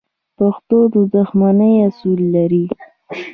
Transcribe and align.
پښتون 0.37 0.83
د 0.93 0.95
دښمنۍ 1.15 1.73
اصول 1.87 2.19
لري. 2.35 2.65